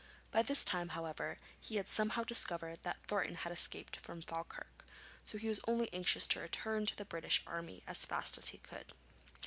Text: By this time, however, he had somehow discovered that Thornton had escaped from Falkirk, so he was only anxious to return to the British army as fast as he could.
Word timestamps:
By 0.31 0.41
this 0.41 0.63
time, 0.63 0.89
however, 0.97 1.37
he 1.59 1.75
had 1.75 1.87
somehow 1.87 2.23
discovered 2.23 2.81
that 2.81 3.03
Thornton 3.05 3.35
had 3.35 3.51
escaped 3.51 3.97
from 3.99 4.23
Falkirk, 4.23 4.83
so 5.23 5.37
he 5.37 5.47
was 5.47 5.59
only 5.67 5.93
anxious 5.93 6.25
to 6.29 6.39
return 6.39 6.87
to 6.87 6.95
the 6.95 7.05
British 7.05 7.43
army 7.45 7.83
as 7.85 8.03
fast 8.03 8.39
as 8.39 8.47
he 8.47 8.57
could. 8.57 8.93